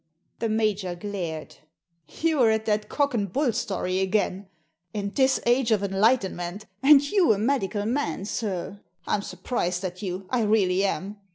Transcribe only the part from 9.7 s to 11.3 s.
at you,. I really am!